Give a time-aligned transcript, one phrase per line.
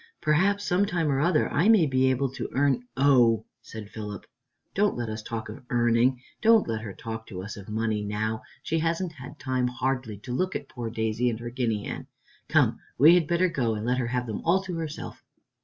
[0.19, 4.25] Perhaps some time or other I may be able to earn" "Oh," said Philip,
[4.73, 8.41] "don't let us talk of earning; don't let her talk to us of money now;
[8.63, 12.07] she hasn't had time hardly to look at poor Daisy and her guinea hen.
[12.47, 15.23] Come, we had better go and let her have them all to herself."